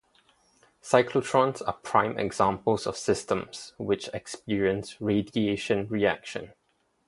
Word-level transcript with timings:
Cyclotrons 0.81 1.61
are 1.67 1.73
prime 1.73 2.17
examples 2.17 2.87
of 2.87 2.97
systems 2.97 3.73
which 3.77 4.07
experience 4.15 4.99
radiation 4.99 5.85
reaction. 5.89 6.53